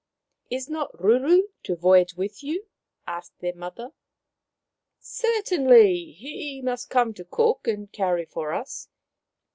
[0.49, 2.65] "Is not Ruru to voyage with you?"
[3.17, 3.91] asked their mother."
[4.99, 6.13] Certainly.
[6.13, 8.89] He must come to cook and carry for us.